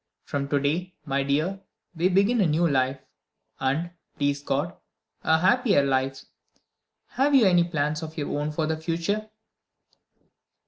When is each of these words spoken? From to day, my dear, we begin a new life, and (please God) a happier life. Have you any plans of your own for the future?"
From 0.23 0.47
to 0.47 0.57
day, 0.59 0.95
my 1.05 1.21
dear, 1.21 1.59
we 1.95 2.09
begin 2.09 2.41
a 2.41 2.47
new 2.47 2.67
life, 2.67 2.99
and 3.59 3.91
(please 4.17 4.41
God) 4.41 4.75
a 5.23 5.37
happier 5.39 5.83
life. 5.83 6.23
Have 7.09 7.35
you 7.35 7.45
any 7.45 7.65
plans 7.65 8.01
of 8.01 8.17
your 8.17 8.29
own 8.39 8.51
for 8.51 8.65
the 8.65 8.77
future?" 8.81 9.29